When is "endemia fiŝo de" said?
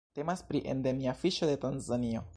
0.73-1.59